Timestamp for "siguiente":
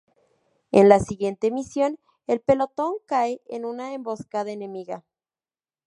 0.99-1.51